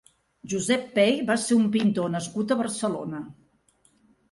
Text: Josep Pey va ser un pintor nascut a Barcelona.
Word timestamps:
Josep 0.53 0.87
Pey 0.95 1.13
va 1.27 1.35
ser 1.43 1.59
un 1.65 1.69
pintor 1.77 2.11
nascut 2.15 2.57
a 2.57 2.59
Barcelona. 2.65 3.23